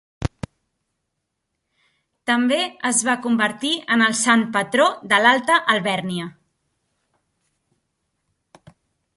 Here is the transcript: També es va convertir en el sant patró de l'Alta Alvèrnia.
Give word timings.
També 2.31 2.57
es 2.91 3.03
va 3.09 3.15
convertir 3.27 3.73
en 3.97 4.05
el 4.07 4.15
sant 4.21 4.47
patró 4.57 4.89
de 5.13 5.21
l'Alta 5.27 5.61
Alvèrnia. 5.75 6.27